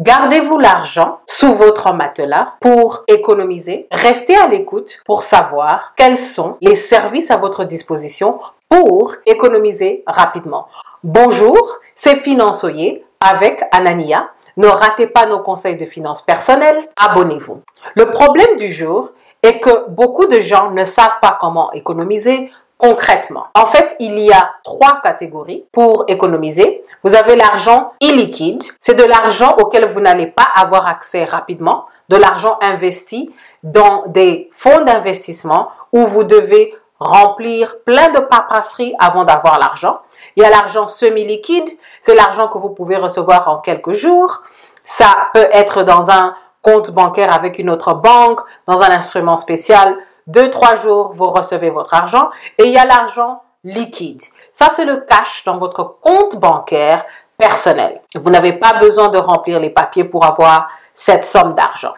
Gardez-vous 0.00 0.60
l'argent 0.60 1.18
sous 1.26 1.54
votre 1.54 1.92
matelas 1.92 2.52
pour 2.60 3.02
économiser. 3.08 3.88
Restez 3.90 4.36
à 4.36 4.46
l'écoute 4.46 5.00
pour 5.04 5.24
savoir 5.24 5.94
quels 5.96 6.18
sont 6.18 6.56
les 6.60 6.76
services 6.76 7.32
à 7.32 7.36
votre 7.36 7.64
disposition 7.64 8.38
pour 8.68 9.16
économiser 9.26 10.04
rapidement. 10.06 10.68
Bonjour, 11.02 11.58
c'est 11.96 12.20
Finançoyer 12.20 13.04
avec 13.20 13.64
Anania. 13.72 14.28
Ne 14.56 14.68
ratez 14.68 15.08
pas 15.08 15.26
nos 15.26 15.40
conseils 15.40 15.76
de 15.76 15.86
finances 15.86 16.22
personnelles. 16.22 16.88
Abonnez-vous. 16.94 17.62
Le 17.96 18.10
problème 18.12 18.56
du 18.56 18.72
jour 18.72 19.10
est 19.42 19.58
que 19.58 19.88
beaucoup 19.88 20.26
de 20.26 20.40
gens 20.40 20.70
ne 20.70 20.84
savent 20.84 21.18
pas 21.20 21.38
comment 21.40 21.72
économiser, 21.72 22.52
concrètement. 22.78 23.46
En 23.54 23.66
fait, 23.66 23.96
il 23.98 24.18
y 24.18 24.32
a 24.32 24.52
trois 24.64 25.00
catégories 25.02 25.64
pour 25.72 26.04
économiser. 26.08 26.82
Vous 27.02 27.14
avez 27.14 27.36
l'argent 27.36 27.92
illiquide, 28.00 28.62
c'est 28.80 28.94
de 28.94 29.04
l'argent 29.04 29.56
auquel 29.58 29.88
vous 29.88 30.00
n'allez 30.00 30.28
pas 30.28 30.46
avoir 30.54 30.86
accès 30.86 31.24
rapidement, 31.24 31.86
de 32.08 32.16
l'argent 32.16 32.56
investi 32.62 33.34
dans 33.62 34.04
des 34.06 34.48
fonds 34.52 34.84
d'investissement 34.84 35.70
où 35.92 36.06
vous 36.06 36.24
devez 36.24 36.74
remplir 37.00 37.76
plein 37.84 38.08
de 38.10 38.20
paperasseries 38.20 38.94
avant 38.98 39.24
d'avoir 39.24 39.58
l'argent. 39.58 39.98
Il 40.36 40.42
y 40.42 40.46
a 40.46 40.50
l'argent 40.50 40.86
semi-liquide, 40.86 41.68
c'est 42.00 42.14
l'argent 42.14 42.48
que 42.48 42.58
vous 42.58 42.70
pouvez 42.70 42.96
recevoir 42.96 43.48
en 43.48 43.58
quelques 43.58 43.92
jours. 43.92 44.42
Ça 44.82 45.28
peut 45.34 45.48
être 45.52 45.82
dans 45.82 46.10
un 46.10 46.34
compte 46.62 46.90
bancaire 46.90 47.32
avec 47.32 47.58
une 47.58 47.70
autre 47.70 47.94
banque, 47.94 48.40
dans 48.66 48.82
un 48.82 48.90
instrument 48.90 49.36
spécial 49.36 49.96
deux, 50.28 50.50
trois 50.50 50.76
jours, 50.76 51.12
vous 51.14 51.28
recevez 51.30 51.70
votre 51.70 51.94
argent. 51.94 52.30
Et 52.58 52.64
il 52.64 52.72
y 52.72 52.78
a 52.78 52.84
l'argent 52.84 53.42
liquide. 53.64 54.22
Ça, 54.52 54.68
c'est 54.74 54.84
le 54.84 55.04
cash 55.08 55.42
dans 55.44 55.58
votre 55.58 55.98
compte 56.00 56.36
bancaire 56.36 57.04
personnel. 57.36 58.00
Vous 58.14 58.30
n'avez 58.30 58.52
pas 58.52 58.74
besoin 58.74 59.08
de 59.08 59.18
remplir 59.18 59.58
les 59.58 59.70
papiers 59.70 60.04
pour 60.04 60.24
avoir 60.24 60.68
cette 60.94 61.24
somme 61.24 61.54
d'argent. 61.54 61.94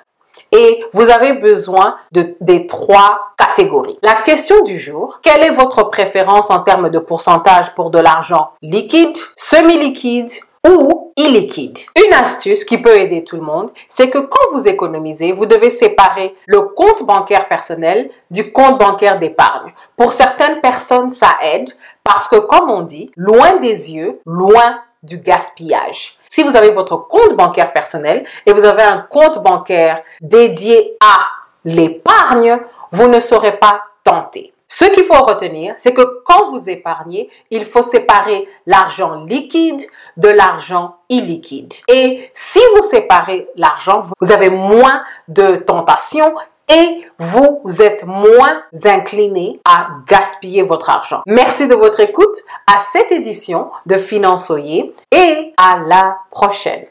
Et 0.52 0.84
vous 0.92 1.10
avez 1.10 1.34
besoin 1.34 1.96
de, 2.12 2.36
des 2.40 2.66
trois 2.66 3.32
catégories. 3.36 3.98
La 4.02 4.16
question 4.16 4.62
du 4.64 4.78
jour, 4.78 5.20
quelle 5.22 5.44
est 5.44 5.50
votre 5.50 5.84
préférence 5.84 6.50
en 6.50 6.60
termes 6.60 6.90
de 6.90 6.98
pourcentage 6.98 7.74
pour 7.74 7.90
de 7.90 8.00
l'argent 8.00 8.50
liquide, 8.62 9.16
semi-liquide 9.36 10.32
ou 10.66 11.12
illiquide. 11.16 11.78
Une 11.96 12.14
astuce 12.14 12.64
qui 12.64 12.78
peut 12.78 12.98
aider 12.98 13.24
tout 13.24 13.36
le 13.36 13.42
monde, 13.42 13.70
c'est 13.88 14.10
que 14.10 14.18
quand 14.18 14.52
vous 14.52 14.68
économisez, 14.68 15.32
vous 15.32 15.46
devez 15.46 15.70
séparer 15.70 16.34
le 16.46 16.60
compte 16.60 17.04
bancaire 17.04 17.48
personnel 17.48 18.10
du 18.30 18.52
compte 18.52 18.78
bancaire 18.78 19.18
d'épargne. 19.18 19.72
Pour 19.96 20.12
certaines 20.12 20.60
personnes, 20.60 21.10
ça 21.10 21.30
aide 21.42 21.70
parce 22.04 22.28
que, 22.28 22.36
comme 22.36 22.70
on 22.70 22.82
dit, 22.82 23.10
loin 23.16 23.56
des 23.56 23.92
yeux, 23.92 24.20
loin 24.26 24.80
du 25.02 25.18
gaspillage. 25.18 26.18
Si 26.28 26.42
vous 26.42 26.56
avez 26.56 26.70
votre 26.70 26.96
compte 26.96 27.34
bancaire 27.34 27.72
personnel 27.72 28.24
et 28.46 28.52
vous 28.52 28.64
avez 28.64 28.82
un 28.82 29.06
compte 29.10 29.42
bancaire 29.42 30.02
dédié 30.20 30.96
à 31.00 31.26
l'épargne, 31.64 32.58
vous 32.92 33.08
ne 33.08 33.20
serez 33.20 33.56
pas 33.56 33.82
tenté. 34.04 34.52
Ce 34.72 34.84
qu'il 34.84 35.04
faut 35.04 35.24
retenir, 35.24 35.74
c'est 35.78 35.92
que 35.92 36.22
quand 36.24 36.50
vous 36.50 36.70
épargnez, 36.70 37.28
il 37.50 37.64
faut 37.64 37.82
séparer 37.82 38.48
l'argent 38.66 39.24
liquide 39.24 39.82
de 40.16 40.28
l'argent 40.28 40.96
illiquide. 41.08 41.74
Et 41.88 42.30
si 42.32 42.60
vous 42.74 42.82
séparez 42.82 43.48
l'argent, 43.56 44.02
vous 44.20 44.32
avez 44.32 44.50
moins 44.50 45.02
de 45.28 45.56
tentations 45.56 46.34
et 46.70 47.04
vous 47.18 47.60
êtes 47.80 48.04
moins 48.04 48.62
incliné 48.84 49.60
à 49.64 49.88
gaspiller 50.06 50.62
votre 50.62 50.88
argent. 50.88 51.22
Merci 51.26 51.66
de 51.66 51.74
votre 51.74 52.00
écoute 52.00 52.36
à 52.66 52.78
cette 52.78 53.12
édition 53.12 53.70
de 53.86 53.96
Finançoyer 53.96 54.94
et 55.10 55.52
à 55.56 55.78
la 55.84 56.18
prochaine. 56.30 56.84